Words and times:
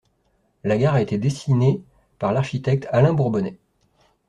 La 0.63 0.79
gare 0.79 0.95
a 0.95 1.01
été 1.03 1.19
dessinée 1.19 1.79
par 2.17 2.33
l'architecte 2.33 2.87
Alain 2.91 3.13
Bourbonnais. 3.13 3.59